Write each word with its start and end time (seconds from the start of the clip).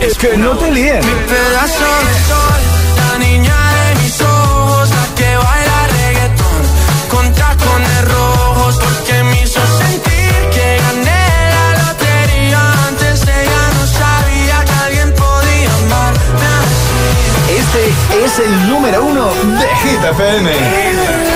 Es 0.00 0.18
que 0.18 0.36
no 0.36 0.56
te 0.56 0.70
líen. 0.70 1.00
pedazo 1.00 1.88
de 2.08 2.14
sol, 2.28 2.60
la 2.96 3.18
niña 3.18 3.56
de 3.76 4.02
mis 4.02 4.20
ojos, 4.20 4.88
la 4.90 5.14
que 5.14 5.36
baila 5.36 5.86
reggaetón, 5.98 6.62
con 7.10 7.32
tacones 7.32 8.04
rojos, 8.12 8.76
porque 8.76 9.22
me 9.24 9.42
hizo 9.42 9.60
sentir 9.78 10.32
que 10.54 10.78
gané 10.84 11.26
la 11.56 11.66
lotería. 11.82 12.60
Antes 12.88 13.22
ella 13.22 13.62
no 13.76 13.86
sabía 14.00 14.64
que 14.64 14.72
alguien 14.86 15.14
podía 15.14 15.70
amarme 15.82 16.46
así. 16.62 17.58
Este 17.60 18.24
es 18.24 18.38
el 18.38 18.68
número 18.68 19.04
uno 19.04 19.26
de 19.60 19.68
Hit 19.82 20.04
FM. 20.04 21.35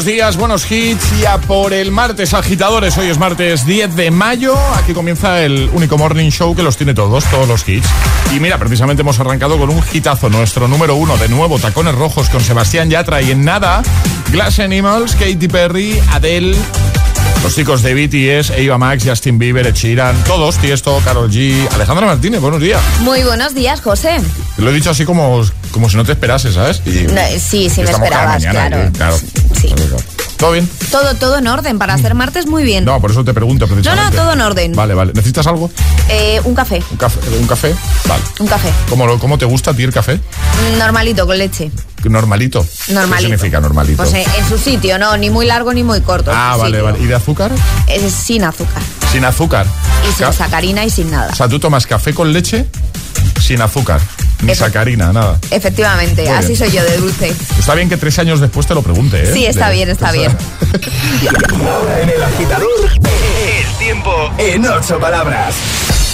Buenos 0.00 0.14
días, 0.14 0.36
buenos 0.38 0.72
hits 0.72 1.04
y 1.20 1.26
a 1.26 1.36
por 1.36 1.74
el 1.74 1.90
martes 1.92 2.32
agitadores. 2.32 2.96
Hoy 2.96 3.08
es 3.10 3.18
martes 3.18 3.66
10 3.66 3.96
de 3.96 4.10
mayo. 4.10 4.56
Aquí 4.76 4.94
comienza 4.94 5.42
el 5.42 5.68
único 5.74 5.98
morning 5.98 6.30
show 6.30 6.56
que 6.56 6.62
los 6.62 6.78
tiene 6.78 6.94
todos, 6.94 7.26
todos 7.26 7.46
los 7.46 7.68
hits. 7.68 7.86
Y 8.34 8.40
mira, 8.40 8.56
precisamente 8.56 9.02
hemos 9.02 9.20
arrancado 9.20 9.58
con 9.58 9.68
un 9.68 9.82
hitazo, 9.92 10.30
nuestro 10.30 10.68
número 10.68 10.94
uno 10.94 11.18
de 11.18 11.28
nuevo, 11.28 11.58
Tacones 11.58 11.94
Rojos 11.94 12.30
con 12.30 12.42
Sebastián 12.42 12.88
Yatra 12.88 13.20
y 13.20 13.30
en 13.32 13.44
nada, 13.44 13.82
Glass 14.32 14.58
Animals, 14.60 15.16
Katy 15.16 15.48
Perry, 15.48 16.00
Adele, 16.12 16.56
los 17.42 17.54
chicos 17.54 17.82
de 17.82 17.92
BTS, 17.92 18.52
Eva 18.56 18.78
Max, 18.78 19.04
Justin 19.06 19.38
Bieber, 19.38 19.66
Ed 19.66 19.74
Sheeran, 19.74 20.16
todos, 20.24 20.56
Tiesto, 20.56 20.98
Carol 21.04 21.30
G, 21.30 21.68
Alejandra 21.74 22.06
Martínez, 22.06 22.40
buenos 22.40 22.62
días. 22.62 22.80
Muy 23.00 23.22
buenos 23.22 23.54
días, 23.54 23.82
José. 23.82 24.16
Lo 24.56 24.70
he 24.70 24.72
dicho 24.72 24.88
así 24.88 25.04
como, 25.04 25.42
como 25.72 25.90
si 25.90 25.98
no 25.98 26.04
te 26.06 26.12
esperases, 26.12 26.54
¿sabes? 26.54 26.80
Y- 26.86 27.02
No, 27.12 27.20
sí, 27.38 27.68
sí 27.68 27.82
me 27.82 27.90
esperabas, 27.90 28.42
mañana 28.42 28.68
claro. 28.68 28.92
claro. 28.96 29.16
Sí. 29.60 29.74
¿Todo 30.36 30.52
bien? 30.52 30.66
Todo, 30.90 31.14
todo 31.16 31.36
en 31.38 31.46
orden. 31.48 31.78
Para 31.78 31.92
hacer 31.94 32.14
martes, 32.14 32.46
muy 32.46 32.62
bien. 32.64 32.84
No, 32.86 32.98
por 33.00 33.10
eso 33.10 33.22
te 33.24 33.34
pregunto 33.34 33.66
No, 33.66 33.74
precisamente. 33.74 34.16
no, 34.16 34.22
todo 34.22 34.32
en 34.32 34.40
orden. 34.40 34.72
Vale, 34.74 34.94
vale. 34.94 35.12
¿Necesitas 35.12 35.46
algo? 35.46 35.70
Eh, 36.08 36.40
un 36.44 36.54
café, 36.54 36.82
¿Un 36.90 36.96
café? 36.96 37.20
¿Un 37.38 37.46
café? 37.46 37.74
Vale. 38.06 38.22
un 38.40 38.46
café. 38.46 38.72
¿Cómo, 38.88 39.18
cómo 39.18 39.36
te 39.36 39.44
gusta 39.44 39.72
a 39.72 39.74
ti 39.74 39.82
el 39.82 39.92
café? 39.92 40.18
Normalito, 40.78 41.26
con 41.26 41.36
leche. 41.36 41.70
Normalito. 42.04 42.64
Normalito. 42.88 43.16
¿Qué 43.16 43.22
significa 43.22 43.60
normalito? 43.60 43.98
Pues 44.02 44.14
eh, 44.14 44.24
en 44.38 44.48
su 44.48 44.56
sitio, 44.56 44.98
no, 44.98 45.14
ni 45.18 45.28
muy 45.28 45.44
largo 45.46 45.74
ni 45.74 45.82
muy 45.84 46.00
corto. 46.00 46.30
ah, 46.34 46.56
vale, 46.56 46.78
sitio. 46.78 46.84
vale. 46.84 47.04
¿Y 47.04 47.06
de 47.06 47.14
azúcar? 47.14 47.50
Es 47.86 48.10
sin 48.12 48.42
azúcar. 48.44 48.82
Sin 49.12 49.24
azúcar. 49.26 49.66
Y 50.08 50.12
sin 50.14 50.26
Ca- 50.26 50.32
sacarina 50.32 50.84
y 50.86 50.90
sin 50.90 51.10
nada. 51.10 51.30
O 51.32 51.36
sea, 51.36 51.48
tú 51.48 51.58
tomas 51.60 51.86
café 51.86 52.14
con 52.14 52.32
leche 52.32 52.64
sin 53.40 53.60
azúcar. 53.60 54.00
Ni 54.42 54.54
sacarina, 54.54 55.12
nada. 55.12 55.38
Efectivamente, 55.50 56.28
así 56.30 56.56
soy 56.56 56.70
yo 56.70 56.82
de 56.82 56.96
dulce. 56.96 57.34
Está 57.58 57.74
bien 57.74 57.88
que 57.88 57.96
tres 57.96 58.18
años 58.18 58.40
después 58.40 58.66
te 58.66 58.74
lo 58.74 58.82
pregunte, 58.82 59.22
¿eh? 59.22 59.32
Sí, 59.32 59.44
está 59.44 59.70
bien, 59.70 59.90
está 59.90 60.12
bien. 60.12 60.34
Ahora 61.68 62.00
en 62.02 62.08
el 62.08 62.22
agitador, 62.22 62.90
el 62.94 63.78
tiempo 63.78 64.30
en 64.38 64.66
ocho 64.66 64.98
palabras. 64.98 65.54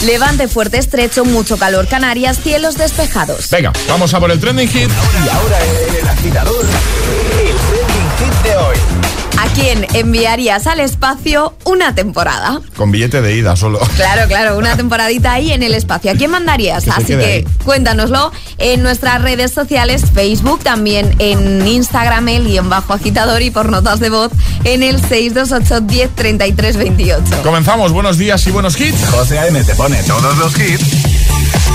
Levante 0.05 0.49
fuerte, 0.49 0.79
estrecho, 0.79 1.25
mucho 1.25 1.57
calor, 1.57 1.89
Canarias, 1.89 2.39
cielos 2.43 2.77
despejados. 2.77 3.49
Venga, 3.51 3.73
vamos 3.89 4.13
a 4.13 4.21
por 4.21 4.31
el 4.31 4.39
trending 4.41 4.69
hit. 4.69 4.91
Y 5.25 5.29
ahora 5.29 5.59
en 5.89 5.95
el 5.95 6.09
agitador, 6.09 6.65
el 6.65 7.57
trending 7.57 8.11
hit 8.19 8.43
de 8.43 8.57
hoy. 8.57 9.06
¿A 9.39 9.47
quién 9.55 9.87
enviarías 9.95 10.67
al 10.67 10.81
espacio 10.81 11.55
una 11.65 11.95
temporada? 11.95 12.61
Con 12.77 12.91
billete 12.91 13.21
de 13.21 13.37
ida 13.37 13.57
solo. 13.57 13.79
Claro, 13.97 14.27
claro, 14.29 14.59
una 14.59 14.77
temporadita 14.77 15.33
ahí 15.33 15.53
en 15.53 15.63
el 15.63 15.75
espacio. 15.75 16.11
¿A 16.11 16.15
quién 16.15 16.31
mandarías? 16.31 16.89
Así 16.89 17.15
que 17.15 17.47
cuéntanoslo 17.65 18.33
en 18.59 18.83
nuestras 18.83 19.23
redes 19.23 19.53
sociales, 19.53 20.05
Facebook, 20.13 20.63
también 20.63 21.15
en 21.19 21.67
Instagram, 21.67 22.29
el 22.29 22.47
guion 22.47 22.71
bajo 22.71 22.93
agitador 22.93 23.43
y 23.43 23.51
por 23.51 23.69
notas 23.69 24.01
de 24.01 24.11
voz 24.11 24.33
en 24.65 24.83
el 24.83 25.01
628 25.01 25.81
10 25.81 26.11
33 26.15 26.77
28. 26.77 27.43
Comenzamos, 27.43 27.93
buenos 27.93 28.19
días 28.19 28.47
y 28.47 28.51
buenos 28.51 28.81
hits. 28.81 29.09
José 29.11 29.39
A.M. 29.39 29.63
te 29.65 29.75
pone 29.75 30.03
todos 30.05 30.37
los 30.39 30.59
hits 30.59 31.17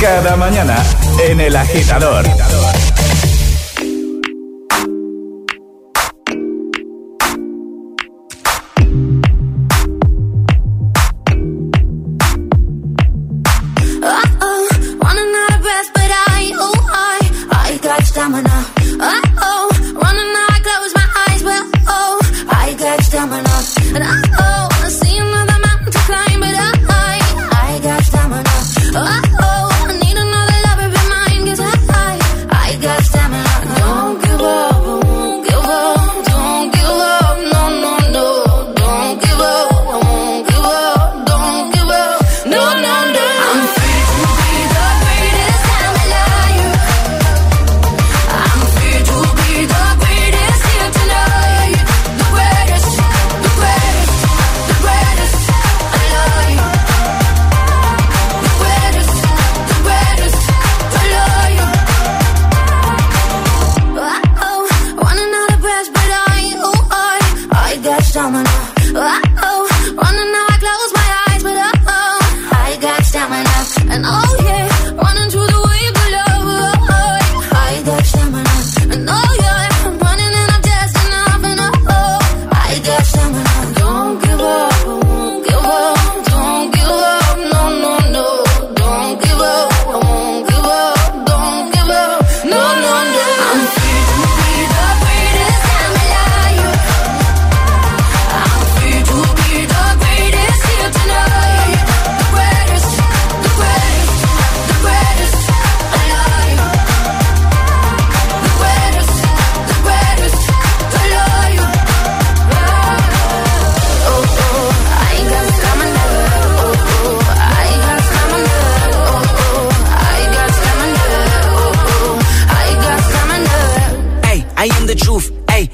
cada 0.01 0.35
mañana 0.35 0.83
en 1.27 1.39
el 1.39 1.55
agitador. 1.55 2.25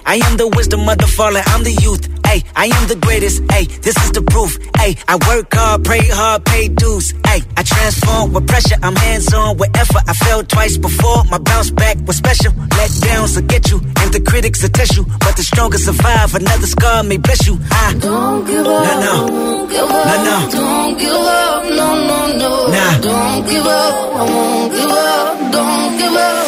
I 0.07 0.15
am 0.23 0.37
the 0.37 0.47
wisdom 0.47 0.87
of 0.87 0.97
the 0.99 1.05
fallen, 1.05 1.43
I'm 1.47 1.63
the 1.63 1.73
youth. 1.83 2.07
Ay, 2.23 2.41
I 2.55 2.67
am 2.67 2.87
the 2.87 2.95
greatest. 2.95 3.43
Ay, 3.51 3.65
this 3.83 3.95
is 4.05 4.11
the 4.11 4.21
proof. 4.21 4.57
Ay, 4.75 4.95
I 5.05 5.15
work 5.27 5.53
hard, 5.53 5.83
pray 5.83 6.07
hard, 6.07 6.45
pay 6.45 6.69
dues. 6.69 7.13
Ay, 7.25 7.41
I 7.57 7.63
transform 7.63 8.31
with 8.31 8.47
pressure. 8.47 8.77
I'm 8.81 8.95
hands 8.95 9.33
on 9.33 9.57
with 9.57 9.75
effort. 9.75 10.03
I 10.07 10.13
fell 10.13 10.43
twice 10.43 10.77
before. 10.77 11.25
My 11.25 11.39
bounce 11.39 11.71
back 11.71 11.97
was 12.07 12.15
special. 12.15 12.53
Let 12.55 12.91
downs 13.01 13.35
will 13.35 13.47
get 13.47 13.69
you, 13.69 13.79
and 13.99 14.13
the 14.13 14.21
critics 14.21 14.63
will 14.63 14.69
test 14.69 14.95
you. 14.95 15.03
But 15.19 15.35
the 15.35 15.43
strongest 15.43 15.83
survive. 15.83 16.35
Another 16.35 16.67
scar 16.67 17.03
may 17.03 17.17
bless 17.17 17.45
you. 17.45 17.59
I 17.69 17.93
don't 17.99 18.45
give 18.47 18.65
up. 18.65 18.83
No, 18.87 19.01
no. 19.03 19.27
Don't 19.27 19.69
give 19.69 19.91
up. 19.91 20.05
No, 20.07 20.23
no. 20.23 20.51
Don't 20.51 20.99
give 20.99 21.11
up. 21.11 21.63
No, 21.79 21.87
no, 22.07 22.19
no. 22.41 22.51
Nah. 22.71 22.99
Don't 23.01 23.43
give 23.49 23.65
up. 23.65 23.93
I 24.15 24.23
won't 24.23 24.71
give 24.71 24.89
up. 24.89 25.51
Don't 25.51 25.97
give 25.99 26.15
up. 26.15 26.46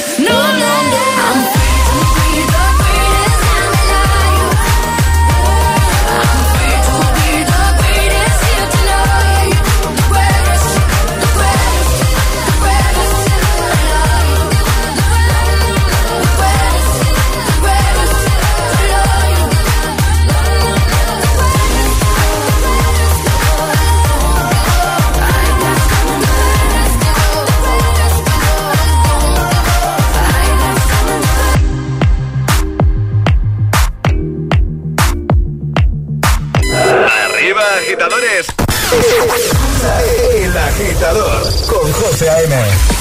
FM. 42.22 42.99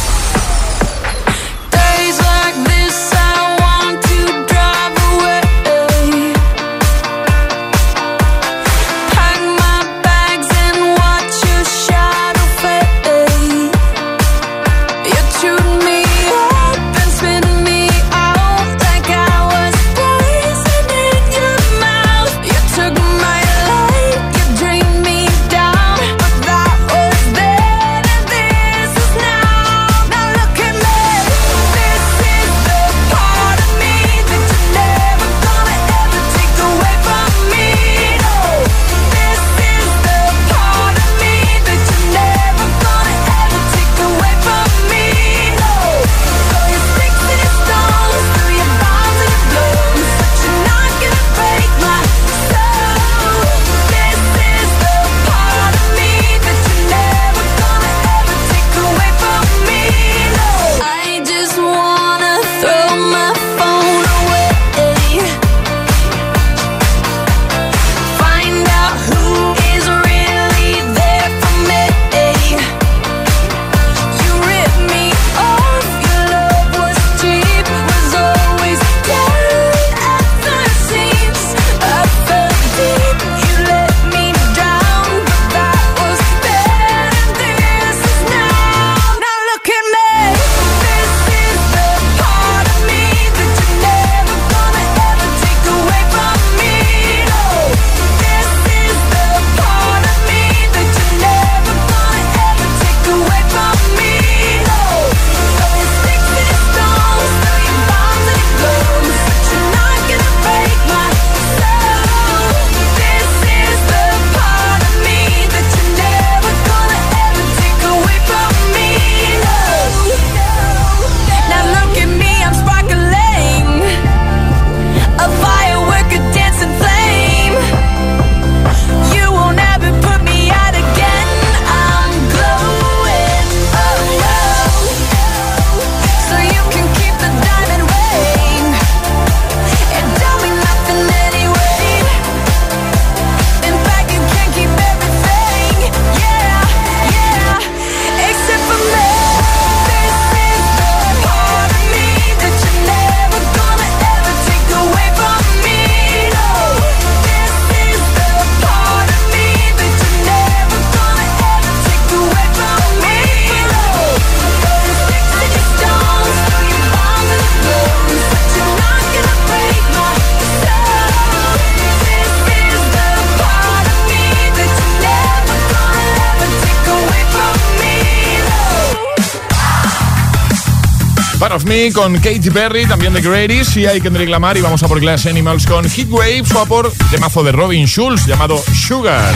Me 181.65 181.93
con 181.93 182.15
Katy 182.15 182.51
Perry, 182.51 182.87
también 182.87 183.13
de 183.13 183.21
Grady's, 183.21 183.77
y 183.77 183.87
hay 183.87 184.01
Kendrick 184.01 184.29
Lamar 184.29 184.57
y 184.57 184.61
vamos 184.61 184.83
a 184.83 184.89
por 184.89 185.01
Glass 185.01 185.27
Animals 185.27 185.67
con 185.67 185.89
Heat 185.89 186.09
Waves 186.09 186.53
o 186.55 186.61
a 186.61 186.67
por 186.67 186.93
temazo 187.11 187.43
de 187.43 187.53
Robin 187.53 187.87
Schulz 187.87 188.27
llamado 188.27 188.63
Sugar. 188.75 189.35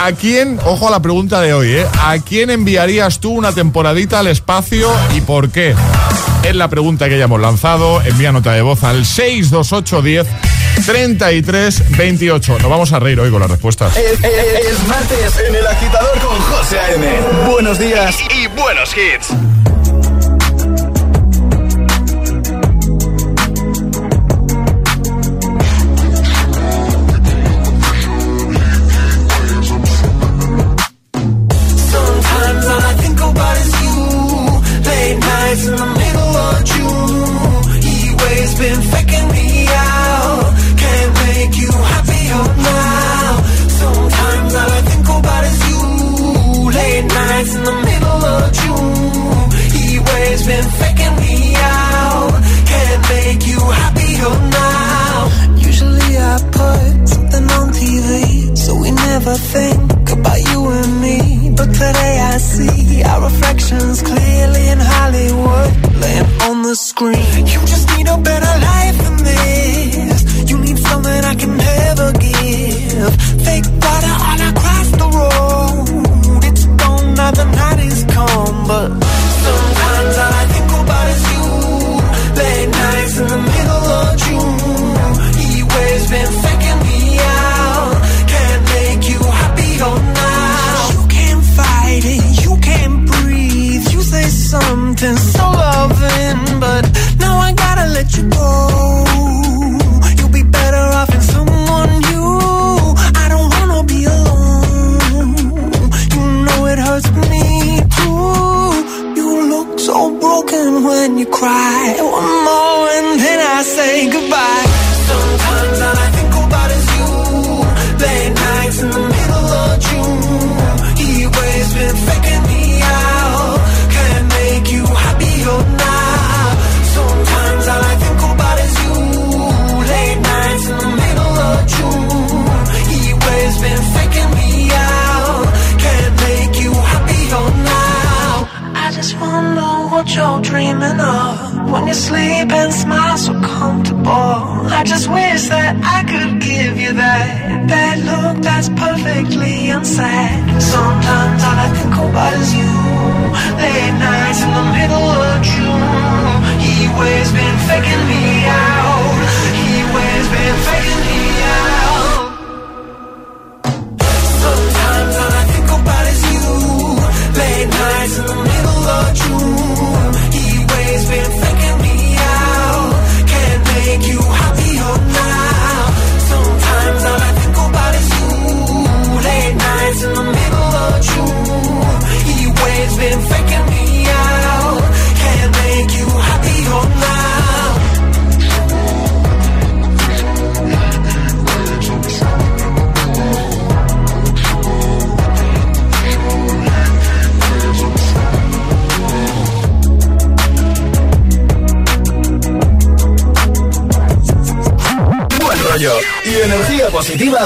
¿A 0.00 0.12
quién, 0.12 0.58
ojo 0.64 0.88
a 0.88 0.90
la 0.90 1.00
pregunta 1.00 1.40
de 1.40 1.54
hoy, 1.54 1.72
¿eh? 1.72 1.86
¿a 2.00 2.18
quién 2.18 2.50
enviarías 2.50 3.20
tú 3.20 3.32
una 3.32 3.52
temporadita 3.52 4.20
al 4.20 4.28
espacio 4.28 4.90
y 5.16 5.20
por 5.20 5.50
qué? 5.50 5.74
Es 6.44 6.54
la 6.54 6.68
pregunta 6.68 7.08
que 7.08 7.18
ya 7.18 7.24
hemos 7.24 7.40
lanzado. 7.40 8.00
Envía 8.02 8.32
nota 8.32 8.52
de 8.52 8.62
voz 8.62 8.84
al 8.84 9.04
628 9.04 10.02
10 10.02 10.26
33 10.86 11.96
28. 11.96 12.58
Nos 12.60 12.70
vamos 12.70 12.92
a 12.92 12.98
reír 12.98 13.18
hoy 13.20 13.30
con 13.30 13.40
las 13.40 13.50
respuestas. 13.50 13.96
Es, 13.96 14.20
martes 14.86 15.38
en 15.48 15.54
el 15.54 15.66
agitador 15.66 16.18
con 16.20 16.38
José 16.38 16.78
A.M. 16.78 17.06
Buenos 17.50 17.78
días 17.78 18.16
y 18.34 18.46
buenos 18.48 18.94
hits. 18.96 19.67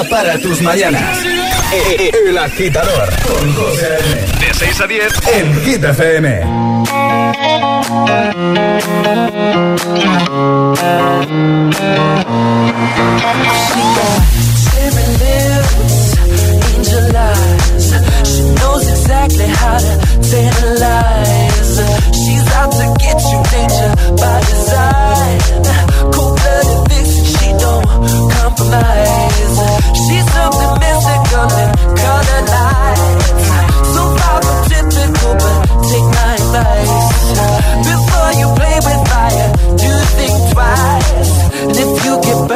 Para 0.09 0.39
tus 0.39 0.61
mañanas. 0.61 1.19
El 2.25 2.37
agitador 2.37 3.09
con 3.23 3.53
José 3.53 3.97
De 4.39 4.53
6 4.53 4.81
a 4.81 4.87
10 4.87 5.13
en 5.33 5.61
Hit 5.61 5.83
FM. 5.83 6.43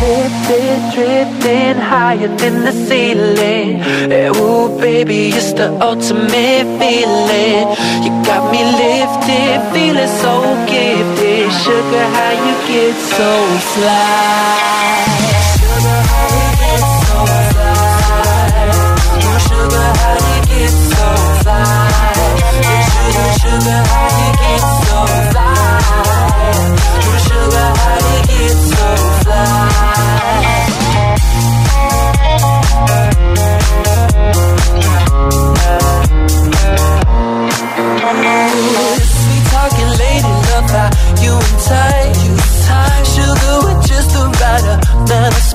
Lifted, 0.01 0.81
drifting 0.95 1.77
higher 1.77 2.29
than 2.37 2.65
the 2.65 2.73
ceiling. 2.73 3.79
Hey, 4.11 4.29
ooh, 4.29 4.69
baby, 4.79 5.29
it's 5.29 5.53
the 5.53 5.69
ultimate 5.81 6.67
feeling. 6.79 7.67
You 8.05 8.11
got 8.25 8.51
me 8.53 8.63
lifted, 8.83 9.59
feeling 9.73 10.13
so 10.23 10.35
gifted. 10.67 11.53
Sugar, 11.63 12.07
how 12.17 12.33
you 12.45 12.55
get 12.69 12.95
so 13.17 13.31
fly? 13.75 14.99
Sugar, 15.59 16.01
how 16.11 16.27
you 16.39 16.49
get 16.63 16.83
so 17.05 17.19
fly? 17.53 18.71
Oh, 19.27 19.39
sugar, 19.49 19.89
how 20.01 20.17
you 20.29 20.39
get 20.51 20.73
so 20.93 21.09
fly? 21.43 21.67
Sugar, 22.93 23.31
sugar, 23.43 23.81
how 23.91 24.09
you 24.21 24.31
get 24.43 24.63
so 24.87 24.99
fly? 25.07 25.18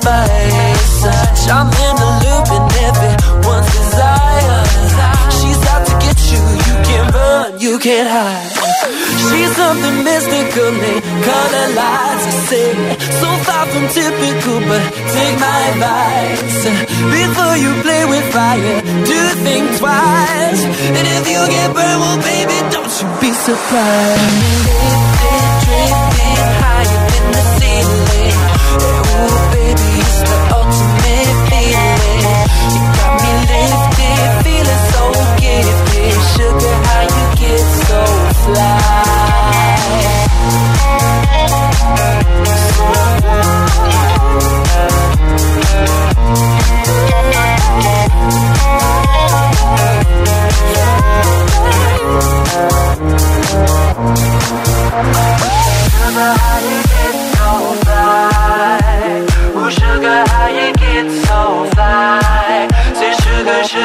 I'm 0.06 1.68
in 1.68 1.96
the 1.96 2.10
loop 2.24 2.48
and 2.56 2.68
everyone's 2.88 3.68
desire. 3.72 4.64
She's 5.36 5.60
out 5.72 5.86
to 5.86 5.94
get 6.00 6.18
you. 6.32 6.40
You 6.40 6.76
can 6.84 7.04
run, 7.12 7.60
you 7.60 7.78
can't 7.78 8.08
hide. 8.08 8.52
She's 9.28 9.52
something 9.56 10.04
mystical, 10.04 10.70
they 10.82 11.00
color 11.00 11.68
lights 11.78 12.24
to 12.26 12.32
say. 12.48 12.70
So 13.20 13.28
far 13.46 13.64
from 13.66 13.88
typical, 13.88 14.60
but 14.68 14.84
take 15.14 15.36
my 15.40 15.58
advice. 15.72 16.64
Before 17.12 17.56
you 17.56 17.72
play 17.80 18.04
with 18.04 18.26
fire, 18.32 18.80
do 19.08 19.20
think 19.44 19.78
twice. 19.78 20.62
And 20.96 21.06
if 21.16 21.24
you 21.32 21.40
get 21.48 21.72
burned, 21.72 22.00
well, 22.00 22.18
baby, 22.20 22.56
don't 22.72 22.92
you 23.00 23.08
be 23.20 23.32
surprised. 23.32 25.13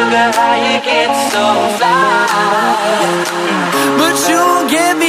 Sugar, 0.10 0.32
how 0.34 0.56
you 0.56 0.82
get 0.82 1.14
so 1.30 1.46
fly? 1.78 2.26
But 4.00 4.18
you 4.28 4.68
get 4.68 4.98
me 4.98 5.09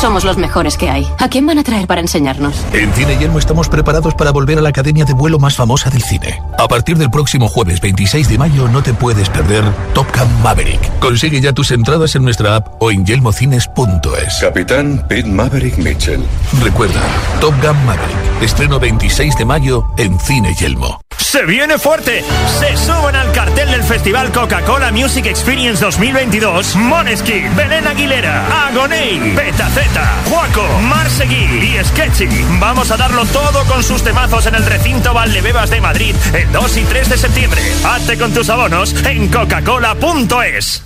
Somos 0.00 0.24
los 0.24 0.38
mejores 0.38 0.76
que 0.76 0.88
hay. 0.88 1.08
¿A 1.18 1.28
quién 1.28 1.44
van 1.44 1.58
a 1.58 1.64
traer 1.64 1.88
para 1.88 2.00
enseñarnos? 2.00 2.54
En 2.72 2.92
Cine 2.92 3.18
Yelmo 3.18 3.40
estamos 3.40 3.68
preparados 3.68 4.14
para 4.14 4.30
volver 4.30 4.56
a 4.56 4.60
la 4.60 4.68
academia 4.68 5.04
de 5.04 5.12
vuelo 5.12 5.40
más 5.40 5.56
famosa 5.56 5.90
del 5.90 6.02
cine. 6.02 6.40
A 6.56 6.68
partir 6.68 6.96
del 6.98 7.10
próximo 7.10 7.48
jueves 7.48 7.80
26 7.80 8.28
de 8.28 8.38
mayo 8.38 8.68
no 8.68 8.80
te 8.80 8.94
puedes 8.94 9.28
perder 9.28 9.64
Top 9.94 10.06
Gun 10.16 10.42
Maverick. 10.42 11.00
Consigue 11.00 11.40
ya 11.40 11.52
tus 11.52 11.72
entradas 11.72 12.14
en 12.14 12.22
nuestra 12.22 12.54
app 12.54 12.80
o 12.80 12.92
en 12.92 13.04
yelmocines.es. 13.04 14.38
Capitán 14.40 15.04
Pete 15.08 15.28
Maverick 15.28 15.76
Mitchell. 15.78 16.22
Recuerda, 16.62 17.02
Top 17.40 17.54
Gun 17.60 17.84
Maverick. 17.84 18.42
Estreno 18.42 18.78
26 18.78 19.36
de 19.36 19.44
mayo 19.44 19.84
en 19.96 20.20
Cine 20.20 20.54
Yelmo. 20.54 21.00
Se 21.30 21.44
viene 21.44 21.76
fuerte. 21.76 22.24
Se 22.58 22.74
suben 22.78 23.14
al 23.14 23.30
cartel 23.32 23.70
del 23.70 23.84
Festival 23.84 24.32
Coca-Cola 24.32 24.90
Music 24.90 25.26
Experience 25.26 25.84
2022 25.84 26.74
Moneskin, 26.76 27.54
Belén 27.54 27.86
Aguilera, 27.86 28.66
Agoney, 28.66 29.34
Petaceta, 29.36 30.22
Juaco, 30.30 30.66
Marsegui 30.80 31.76
y 31.76 31.84
Sketchy. 31.84 32.28
Vamos 32.58 32.90
a 32.90 32.96
darlo 32.96 33.26
todo 33.26 33.62
con 33.66 33.84
sus 33.84 34.02
temazos 34.02 34.46
en 34.46 34.54
el 34.54 34.64
recinto 34.64 35.12
Valdebebas 35.12 35.68
de 35.68 35.82
Madrid 35.82 36.16
el 36.32 36.50
2 36.50 36.76
y 36.78 36.84
3 36.84 37.10
de 37.10 37.18
septiembre. 37.18 37.60
Hazte 37.84 38.16
con 38.16 38.32
tus 38.32 38.48
abonos 38.48 38.94
en 39.04 39.28
coca-cola.es. 39.28 40.82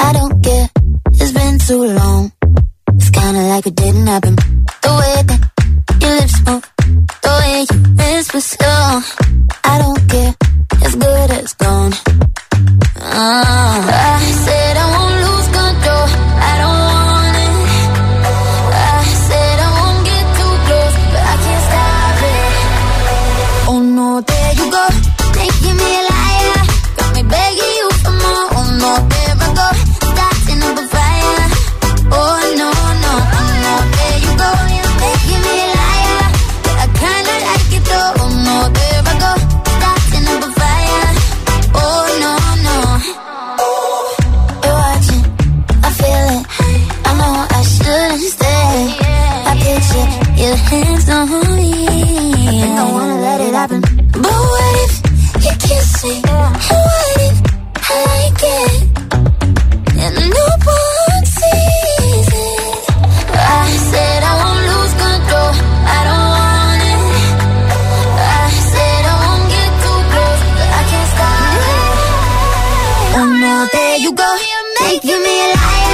I 0.00 0.12
don't 0.12 0.42
care, 0.42 0.68
it's 1.12 1.32
been 1.32 1.58
too 1.58 1.84
long. 1.84 2.32
It's 2.94 3.10
kinda 3.10 3.40
like 3.52 3.66
it 3.66 3.74
didn't 3.74 4.06
happen. 4.06 4.36
The 4.84 4.92
way 5.00 5.22
that 5.28 5.40
your 6.00 6.14
lips 6.18 6.38
move, 6.46 6.64
the 7.22 7.32
way 7.40 7.66
you 7.70 7.78
whisper 7.98 8.40
slow. 8.40 9.00
I 9.64 9.78
don't 9.78 10.08
care, 10.08 10.34
it's 10.82 10.94
good 10.94 11.30
as 11.30 11.54
gone. 11.54 11.92
Ah, 13.00 14.20
I 14.20 14.43
there 73.72 73.96
you 73.98 74.12
go, 74.12 74.36
making 74.80 75.22
me 75.22 75.34
a 75.44 75.54
liar. 75.54 75.93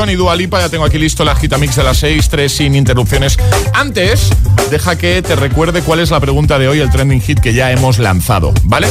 John 0.00 0.08
y 0.08 0.14
Dua 0.14 0.34
Lipa. 0.34 0.58
Ya 0.58 0.70
tengo 0.70 0.86
aquí 0.86 0.96
listo 0.96 1.26
la 1.26 1.36
Gitamix 1.36 1.76
de 1.76 1.82
las 1.82 1.98
6, 1.98 2.30
3 2.30 2.50
sin 2.50 2.74
interrupciones. 2.74 3.36
Antes, 3.74 4.30
deja 4.70 4.96
que 4.96 5.20
te 5.20 5.36
recuerde 5.36 5.82
cuál 5.82 6.00
es 6.00 6.10
la 6.10 6.18
pregunta 6.18 6.58
de 6.58 6.68
hoy, 6.68 6.80
el 6.80 6.88
trending 6.88 7.20
hit 7.20 7.38
que 7.38 7.52
ya 7.52 7.70
hemos 7.70 7.98
lanzado, 7.98 8.54
¿vale? 8.62 8.86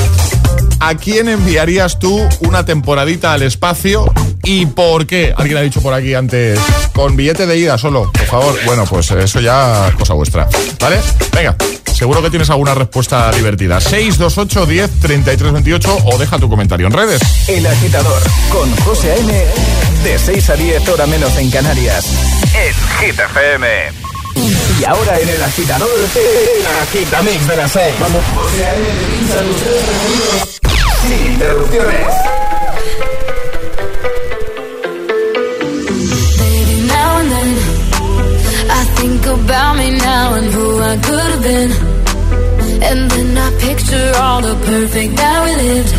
¿A 0.80 0.94
quién 0.94 1.28
enviarías 1.28 1.98
tú 1.98 2.22
una 2.42 2.64
temporadita 2.64 3.34
al 3.34 3.42
espacio 3.42 4.06
y 4.44 4.68
por 4.68 5.08
qué? 5.08 5.34
Alguien 5.36 5.58
ha 5.58 5.62
dicho 5.62 5.82
por 5.82 5.96
aquí 5.96 6.14
antes, 6.14 6.60
con 6.94 7.16
billete 7.16 7.48
de 7.48 7.58
ida 7.58 7.80
solo, 7.80 8.12
por 8.12 8.26
favor. 8.28 8.60
Bueno, 8.66 8.86
pues 8.88 9.10
eso 9.10 9.42
ya 9.42 9.92
cosa 9.98 10.14
vuestra, 10.14 10.48
¿vale? 10.80 11.00
Venga, 11.34 11.56
seguro 11.92 12.22
que 12.22 12.30
tienes 12.30 12.52
alguna 12.52 12.76
respuesta 12.76 13.32
divertida. 13.32 13.82
628 13.82 14.68
10 14.68 14.92
33 15.00 15.54
28 15.54 15.98
o 16.06 16.18
deja 16.20 16.38
tu 16.38 16.48
comentario 16.48 16.86
en 16.86 16.94
redes. 16.94 17.20
El 17.48 17.66
agitador 17.66 18.22
con 18.52 18.72
José 18.86 19.14
A.M. 19.14 19.89
De 20.04 20.18
6 20.18 20.50
a 20.50 20.56
10 20.56 20.90
hora 20.90 21.06
menos 21.08 21.38
en 21.38 21.52
Canarias. 21.52 22.06
En 22.54 22.74
Hit 23.00 23.20
FM. 23.20 23.68
Y 24.80 24.86
ahora 24.86 25.20
en 25.20 25.30
el 25.30 25.44
agitador, 25.44 25.90
el 26.16 26.66
agitamix 26.82 27.48
de 27.48 27.58
las 27.58 27.72
6. 27.72 27.86
Vamos. 28.00 28.24
Sin 31.02 31.34
interrupciones. 31.34 32.08
Baby, 36.38 36.88
now 36.88 37.18
and 37.20 37.32
then 37.32 37.58
I 38.70 38.86
think 38.96 39.26
about 39.26 39.78
me 39.78 39.92
now 39.92 40.34
and 40.36 40.54
who 40.54 40.80
I 40.82 40.98
could 40.98 41.20
have 41.20 41.44
been. 41.44 41.72
And 42.82 43.12
then 43.12 43.38
I 43.38 43.52
picture 43.60 44.12
all 44.16 44.42
the 44.42 44.56
perfect 44.66 45.16
that 45.18 45.44
we 45.44 45.56
lived. 45.56 45.99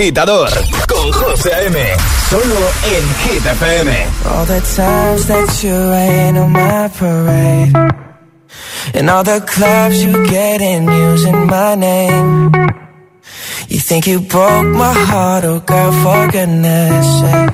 Agitador 0.00 0.48
con 0.88 1.12
José. 1.12 1.50
Solo 2.30 2.70
en 2.84 3.04
Hit 3.22 3.44
FM. 3.44 3.90
All 4.30 4.46
the 4.46 4.60
times 4.74 5.26
that 5.26 5.62
you 5.62 5.74
rain 5.74 6.38
on 6.38 6.52
my 6.52 6.88
parade. 6.88 7.74
And 8.94 9.10
all 9.10 9.22
the 9.22 9.40
clubs 9.42 10.02
you 10.02 10.26
get 10.26 10.62
in 10.62 10.90
using 10.90 11.46
my 11.46 11.74
name. 11.74 12.50
You 13.68 13.78
think 13.78 14.06
you 14.06 14.20
broke 14.20 14.66
my 14.66 14.92
heart, 14.92 15.44
oh 15.44 15.60
girl, 15.60 15.92
for 15.92 16.28
goodness 16.32 17.20
sake. 17.20 17.50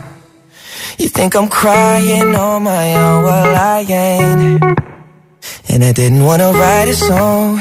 You 0.99 1.09
think 1.09 1.35
I'm 1.35 1.49
crying 1.49 2.35
on 2.37 2.63
my 2.63 2.95
own, 2.95 3.25
well 3.25 3.57
I 3.57 3.81
ain't. 3.81 4.63
And 5.69 5.85
I 5.85 5.93
didn't 5.93 6.23
wanna 6.23 6.53
write 6.53 6.89
a 6.89 6.95
song 6.95 7.61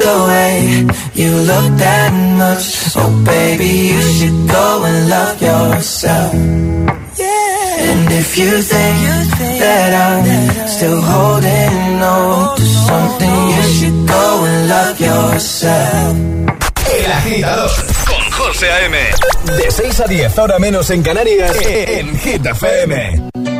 the 0.00 0.16
way 0.30 0.52
you 1.14 1.30
look 1.50 1.68
that 1.78 2.12
much, 2.42 2.66
oh 2.96 3.10
baby, 3.24 3.72
you 3.92 4.02
should 4.16 4.38
go 4.48 4.66
and 4.84 5.08
love 5.08 5.38
yourself. 5.42 6.34
And 7.90 8.12
if 8.12 8.38
you 8.38 8.52
think 8.62 8.98
that 9.62 9.90
I'm 10.06 10.68
still 10.68 11.00
holding 11.00 12.02
on 12.02 12.56
to 12.56 12.64
something, 12.88 13.38
you 13.54 13.62
should 13.76 13.98
go 14.08 14.24
and 14.48 14.68
love 14.68 15.00
yourself. 15.00 16.16
El 16.90 17.12
agitador 17.12 17.70
con 18.08 18.30
José 18.32 18.70
A.M. 18.70 18.96
De 19.56 19.70
6 19.70 20.00
a 20.00 20.06
10, 20.06 20.38
ahora 20.38 20.58
menos 20.58 20.90
en 20.90 21.02
Canarias, 21.02 21.56
en 21.62 22.18
Hit 22.18 22.46
FM. 22.46 23.59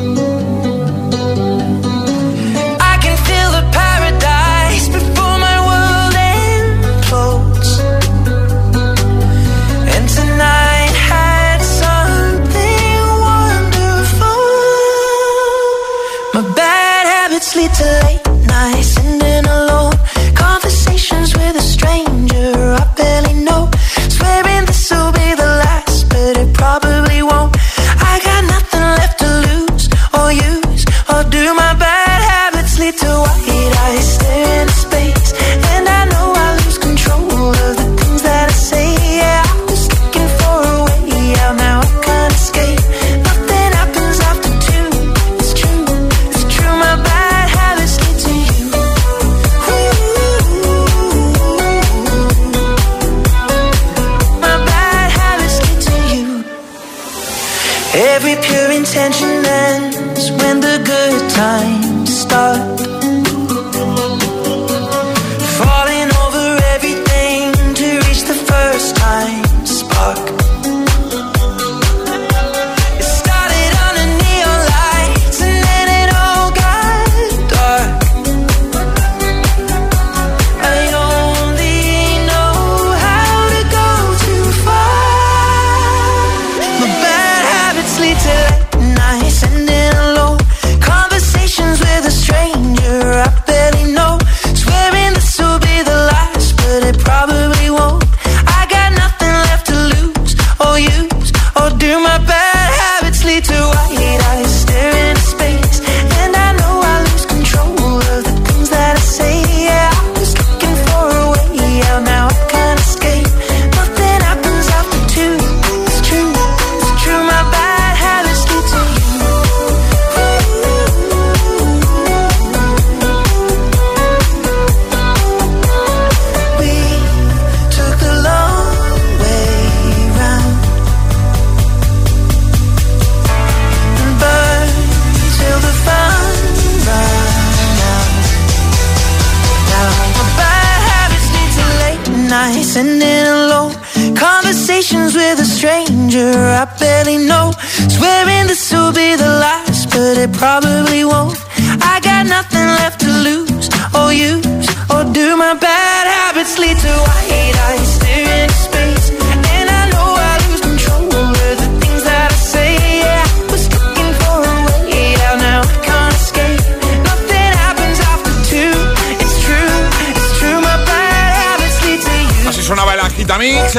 Times 62.31 63.00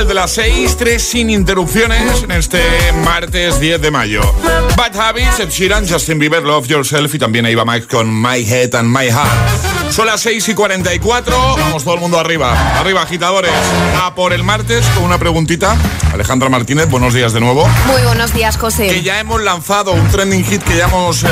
De 0.07 0.14
las 0.14 0.32
6, 0.32 0.76
3 0.76 1.00
sin 1.03 1.30
interrupciones 1.30 2.24
en 2.24 2.32
este 2.32 2.61
martes 3.05 3.61
10 3.61 3.80
de 3.80 3.90
mayo. 3.92 4.20
Bad 4.76 4.96
Habits, 4.96 5.38
Ed 5.38 5.48
Sheeran, 5.48 5.88
Justin 5.88 6.18
Bieber, 6.18 6.42
Love 6.42 6.66
Yourself 6.66 7.14
y 7.14 7.18
también 7.18 7.46
ahí 7.46 7.55
va 7.55 7.64
Mike 7.64 7.86
con 7.86 8.20
My 8.20 8.38
Head 8.44 8.74
and 8.74 8.88
My 8.94 9.07
Heart. 9.07 9.90
Son 9.92 10.07
las 10.07 10.20
6 10.22 10.48
y 10.48 10.55
44, 10.55 11.57
vamos 11.57 11.84
todo 11.84 11.94
el 11.94 12.00
mundo 12.00 12.18
arriba. 12.18 12.53
Arriba, 12.80 13.03
agitadores. 13.03 13.53
A 14.03 14.14
por 14.14 14.32
el 14.32 14.42
martes 14.42 14.84
con 14.94 15.05
una 15.05 15.18
preguntita. 15.18 15.76
Alejandra 16.12 16.48
Martínez, 16.48 16.90
buenos 16.90 17.14
días 17.14 17.32
de 17.32 17.40
nuevo. 17.40 17.66
Muy 17.86 18.03
buenos 18.03 18.34
días, 18.34 18.57
José. 18.59 18.88
Que 18.88 19.03
ya 19.03 19.20
hemos 19.20 19.40
lanzado 19.40 19.92
un 19.92 20.09
trending 20.09 20.44
hit 20.44 20.62
que 20.64 20.76
ya 20.76 20.86
hemos... 20.86 21.22
eh, 21.24 21.28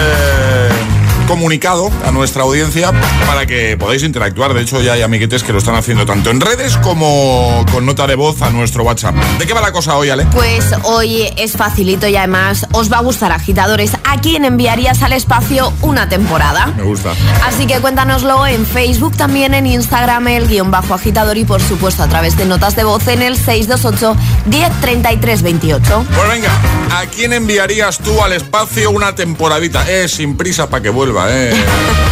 comunicado 1.31 1.93
a 2.05 2.11
nuestra 2.11 2.43
audiencia 2.43 2.91
para 3.25 3.47
que 3.47 3.77
podáis 3.77 4.03
interactuar. 4.03 4.53
De 4.53 4.63
hecho, 4.63 4.83
ya 4.83 4.95
hay 4.95 5.03
amiguetes 5.03 5.45
que 5.45 5.53
lo 5.53 5.59
están 5.59 5.77
haciendo 5.77 6.05
tanto 6.05 6.29
en 6.31 6.41
redes 6.41 6.77
como 6.79 7.65
con 7.71 7.87
nota 7.87 8.09
de 8.09 8.17
voz 8.17 8.43
a 8.43 8.51
nuestro 8.51 8.83
WhatsApp. 8.83 9.15
¿De 9.39 9.47
qué 9.47 9.55
va 9.55 9.61
la 9.61 9.71
cosa 9.71 9.97
hoy, 9.97 10.11
Ale? 10.11 10.27
Pues 10.33 10.65
hoy 10.83 11.33
es 11.37 11.53
facilito 11.53 12.09
y 12.09 12.17
además 12.17 12.67
os 12.73 12.93
va 12.93 12.97
a 12.97 13.03
gustar, 13.03 13.31
agitadores. 13.31 13.93
¿A 14.03 14.21
quién 14.21 14.45
enviarías 14.45 15.05
al 15.05 15.13
espacio 15.13 15.73
una 15.83 16.09
temporada? 16.09 16.67
Me 16.77 16.83
gusta. 16.83 17.13
Así 17.45 17.65
que 17.69 17.79
cuéntanoslo 17.79 18.45
en 18.49 18.67
Facebook, 18.67 19.17
también 19.17 19.55
en 19.55 19.69
Instagram, 19.69 20.27
el 20.27 20.49
guion 20.49 20.73
bajo 20.73 20.95
agitador 20.95 21.39
y 21.39 21.45
por 21.45 21.63
supuesto 21.63 22.03
a 22.03 22.09
través 22.09 22.37
de 22.39 22.45
notas 22.45 22.75
de 22.75 22.83
voz 22.83 23.07
en 23.07 23.23
el 23.23 23.37
628 23.37 24.17
1033 24.47 25.43
28. 25.43 26.05
Pues 26.13 26.29
venga, 26.29 26.51
¿a 26.91 27.07
quién 27.07 27.33
enviarías 27.33 27.99
tú 27.99 28.21
al 28.21 28.33
espacio 28.33 28.91
una 28.91 29.15
temporadita? 29.15 29.89
Eh, 29.89 30.09
sin 30.09 30.37
prisa 30.37 30.69
para 30.69 30.83
que 30.83 30.91
vuelva, 30.91 31.20
eh. 31.29 31.53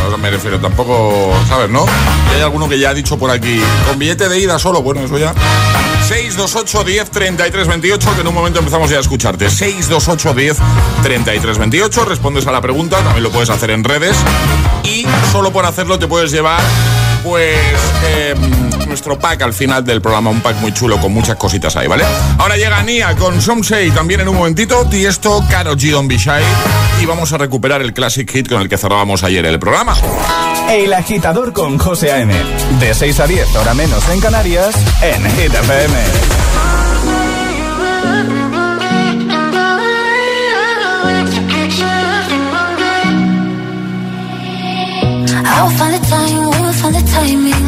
O 0.06 0.08
sea, 0.08 0.16
me 0.18 0.30
refiero, 0.30 0.58
tampoco, 0.58 1.32
¿sabes, 1.48 1.70
no? 1.70 1.86
Y 2.30 2.36
hay 2.36 2.42
alguno 2.42 2.68
que 2.68 2.78
ya 2.78 2.90
ha 2.90 2.94
dicho 2.94 3.18
por 3.18 3.30
aquí, 3.30 3.60
con 3.86 3.98
billete 3.98 4.28
de 4.28 4.38
ida 4.38 4.58
solo, 4.58 4.82
bueno, 4.82 5.02
eso 5.02 5.18
ya. 5.18 5.34
628 6.08 6.84
10 6.84 7.10
33 7.10 7.68
28, 7.68 8.14
que 8.14 8.20
en 8.22 8.26
un 8.28 8.34
momento 8.34 8.58
empezamos 8.60 8.90
ya 8.90 8.96
a 8.96 9.00
escucharte. 9.00 9.50
628 9.50 10.34
10 10.34 10.56
33 11.02 11.58
28, 11.58 12.04
respondes 12.04 12.46
a 12.46 12.52
la 12.52 12.60
pregunta, 12.60 12.98
también 12.98 13.22
lo 13.22 13.30
puedes 13.30 13.50
hacer 13.50 13.70
en 13.70 13.84
redes. 13.84 14.16
Y 14.84 15.06
solo 15.32 15.52
por 15.52 15.66
hacerlo 15.66 15.98
te 15.98 16.06
puedes 16.06 16.30
llevar 16.30 16.60
pues 17.22 17.58
eh, 18.04 18.34
nuestro 18.98 19.16
pack 19.16 19.42
al 19.42 19.54
final 19.54 19.84
del 19.84 20.02
programa, 20.02 20.28
un 20.30 20.40
pack 20.40 20.56
muy 20.56 20.72
chulo 20.72 20.98
con 21.00 21.12
muchas 21.12 21.36
cositas 21.36 21.76
ahí, 21.76 21.86
¿vale? 21.86 22.04
Ahora 22.36 22.56
llega 22.56 22.82
Nia 22.82 23.14
con 23.14 23.40
Somsei 23.40 23.92
también 23.92 24.22
en 24.22 24.28
un 24.28 24.34
momentito, 24.34 24.84
Tiesto, 24.86 25.44
Caro 25.48 25.76
G. 25.76 25.92
Don 25.92 26.08
Bishai 26.08 26.42
y 27.00 27.06
vamos 27.06 27.32
a 27.32 27.38
recuperar 27.38 27.80
el 27.80 27.94
classic 27.94 28.28
hit 28.28 28.48
con 28.48 28.60
el 28.60 28.68
que 28.68 28.76
cerrábamos 28.76 29.22
ayer 29.22 29.46
el 29.46 29.60
programa. 29.60 29.96
El 30.68 30.92
agitador 30.92 31.52
con 31.52 31.78
José 31.78 32.10
A.M. 32.10 32.34
De 32.80 32.92
6 32.92 33.20
a 33.20 33.26
10, 33.28 33.54
hora 33.54 33.72
menos 33.72 34.02
en 34.08 34.20
Canarias, 34.20 34.74
en 35.00 35.22
Hit 35.30 35.54
FM. 35.54 35.94
I'll 45.44 45.70
find 45.70 45.94
the 45.94 46.00
time, 46.08 46.50
we'll 46.60 46.72
find 46.72 46.94
the 46.96 47.02
timing. 47.12 47.67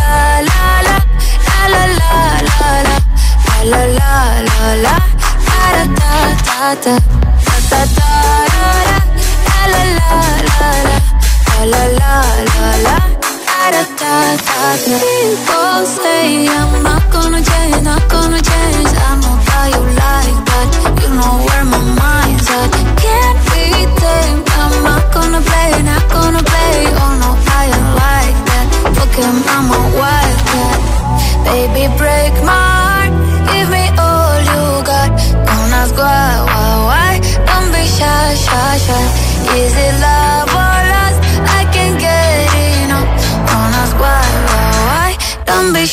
la 3.71 3.85
la 3.97 4.11
la 4.47 4.75
la 4.85 4.95
ta 5.47 5.61
ta 5.99 6.13
ta 6.47 6.75
ta 6.83 6.95
ta 7.45 7.55
ta 7.69 7.81
ta 7.97 8.09
la 9.71 9.81
la 9.97 10.11
la 10.47 10.69
la 10.71 11.71
la 11.71 11.83
la 11.99 12.15
la 12.53 12.69
la 12.85 12.97
ta 13.47 13.83
ta 13.99 14.13
ta 14.47 14.59
People 14.85 15.85
say 15.85 16.47
I'm 16.47 16.83
not 16.83 17.03
gonna 17.11 17.41
change, 17.49 17.81
not 17.83 18.03
gonna 18.09 18.41
change 18.41 18.93
I'm 19.07 19.19
not 19.21 19.49
how 19.49 19.65
you 19.73 19.83
like. 19.99 20.50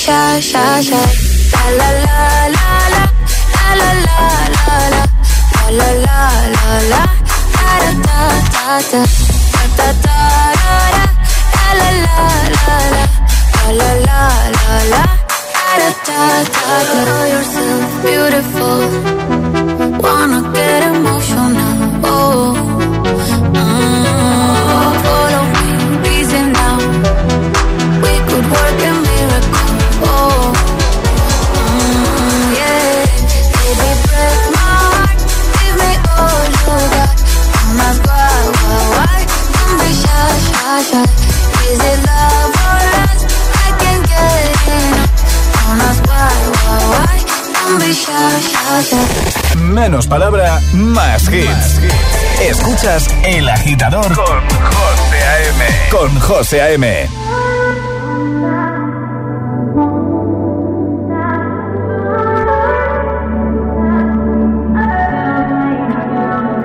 Shy, 0.09 0.41
shy, 0.41 0.81
shy. 0.89 1.09
La 1.53 1.65
la 1.79 1.89
la 2.05 2.19
la 2.57 2.69
la. 2.95 3.03
La 3.55 3.69
la 3.81 3.91
la 4.07 4.19
la 4.57 4.77
la. 4.93 5.03
La 5.79 5.89
la 6.05 6.21
la. 6.93 7.03
Da 7.57 7.71
da 7.83 7.93
da 8.07 8.21
da 8.55 8.77
da. 8.91 9.01
Da 9.55 9.63
da 9.79 9.89
da 10.05 10.19
da. 10.63 11.05
La 11.57 11.69
la 11.81 11.89
la 12.05 12.19
la 12.57 12.77
la. 12.95 13.05
La 13.57 13.81
la 13.81 13.91
la 14.07 14.21
la 14.57 14.75
la. 14.93 15.03
Da 15.55 15.73
da 15.81 15.91
da 16.07 16.21
da. 16.93 17.01
Know 17.07 17.25
yourself 17.35 17.91
beautiful. 18.05 18.81
Wanna 20.05 20.41
Menos 49.69 50.07
palabra, 50.07 50.61
más 50.73 51.29
hits. 51.31 51.79
Escuchas 52.41 53.07
El 53.23 53.49
Agitador 53.49 54.07
con 54.15 54.41
José 54.71 55.23
A.M. 55.23 55.65
Con 55.91 56.21
José 56.21 56.63
A.M. 56.63 57.09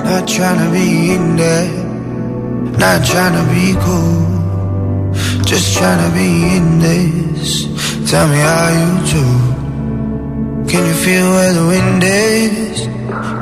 Not 0.06 0.28
trying 0.28 0.60
to 0.60 0.72
be 0.72 1.14
in 1.14 1.36
there, 1.36 1.84
not 2.78 3.06
trying 3.06 3.36
to 3.36 3.43
be 3.54 3.74
cool, 3.84 5.14
just 5.43 5.78
trying 5.78 6.10
to 6.10 6.16
be 6.16 6.58
in 6.58 6.80
this. 6.80 7.66
Tell 8.10 8.28
me 8.30 8.38
how 8.38 8.70
you 8.70 8.89
do. 9.12 9.54
Can 10.72 10.86
you 10.88 10.93
feel 10.93 11.30
where 11.32 11.54
the 11.54 11.68
wind 11.68 12.04
is? 12.04 12.62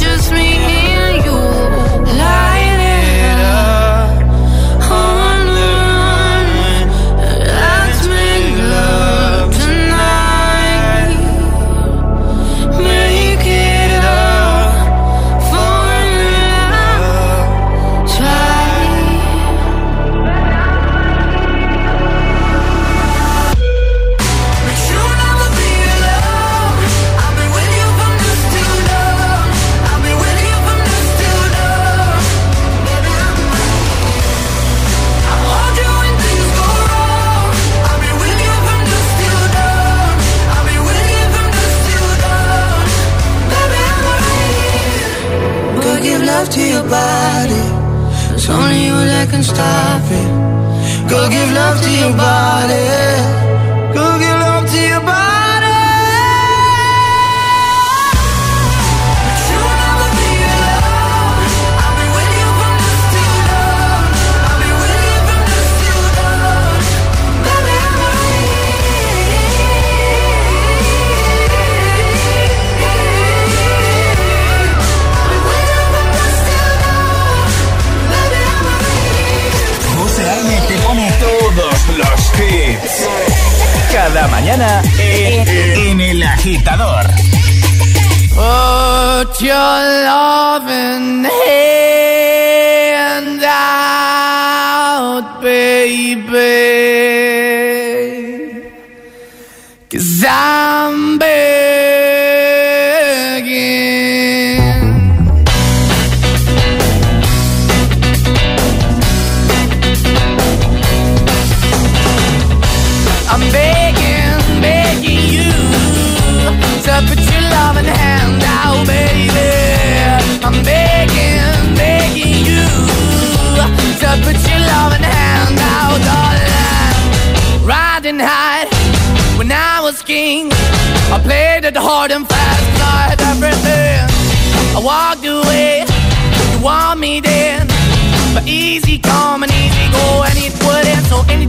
just 0.00 0.32
me 0.32 0.79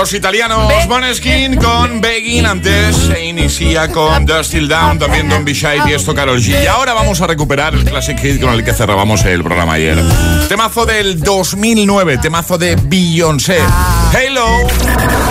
Los 0.00 0.14
italianos 0.14 0.88
Måneskin 0.88 1.56
con 1.56 2.00
Begging, 2.00 2.46
antes 2.46 2.96
se 2.96 3.22
inicia 3.26 3.88
con 3.88 4.24
Dust 4.24 4.52
Till 4.52 4.66
Down, 4.66 4.98
también 4.98 5.28
Don 5.28 5.44
Bishai 5.44 5.78
y 5.86 5.92
esto 5.92 6.14
Karol 6.14 6.40
G. 6.40 6.62
Y 6.62 6.66
ahora 6.66 6.94
vamos 6.94 7.20
a 7.20 7.26
recuperar 7.26 7.74
el 7.74 7.84
classic 7.84 8.18
hit 8.18 8.40
con 8.40 8.54
el 8.54 8.64
que 8.64 8.72
cerrábamos 8.72 9.22
el 9.26 9.44
programa 9.44 9.74
ayer. 9.74 10.02
Temazo 10.48 10.86
del 10.86 11.20
2009, 11.20 12.16
temazo 12.16 12.56
de 12.56 12.76
Beyoncé. 12.76 13.58
Hello. 14.18 14.46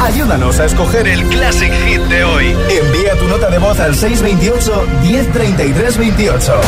Ayúdanos 0.03 0.59
a 0.59 0.65
escoger 0.65 1.07
el 1.07 1.23
Classic 1.29 1.73
Hit 1.87 2.01
de 2.01 2.23
hoy. 2.23 2.55
Envía 2.69 3.17
tu 3.17 3.27
nota 3.27 3.49
de 3.49 3.57
voz 3.57 3.79
al 3.79 3.95
628 3.95 4.87
1033 5.01 5.97
28. 5.97 6.61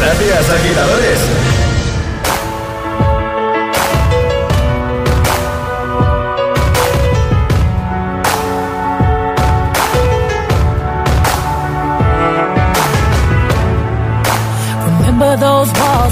Gracias, 0.00 0.50
agitadores. 0.50 1.53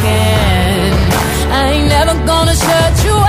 again. 0.00 0.92
I 1.52 1.70
ain't 1.72 1.88
never 1.88 2.14
gonna 2.26 2.54
shut 2.54 3.04
you 3.04 3.19